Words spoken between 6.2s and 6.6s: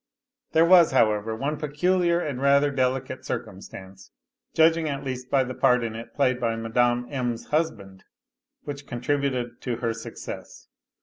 by